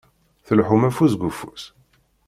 Tleḥḥum 0.45 0.83
afus 0.89 1.13
deg 1.15 1.21
ufus? 1.29 1.63